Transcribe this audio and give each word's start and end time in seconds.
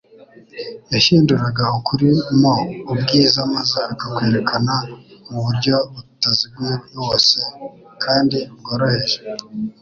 Yahinduraga 0.93 1.65
ukuri 1.77 2.09
mo 2.41 2.53
ubwiza 2.91 3.39
maze 3.53 3.77
akakwerekana 3.91 4.75
mu 5.29 5.39
buryo 5.45 5.75
butaziguye 5.93 6.75
wose 6.99 7.37
kandi 8.03 8.37
bworoheje. 8.59 9.17